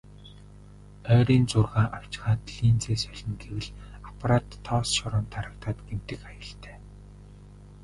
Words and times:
Ойрын 1.11 1.43
зургаа 1.51 1.87
авчхаад 1.97 2.41
линзээ 2.55 2.97
солино 3.05 3.35
гэвэл 3.43 3.69
аппарат 4.09 4.47
тоос 4.65 4.89
шороонд 4.97 5.29
дарагдаад 5.33 5.77
гэмтэх 5.87 6.19
аюултай. 6.31 6.77